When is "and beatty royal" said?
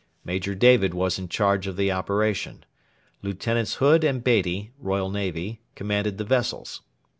4.03-5.11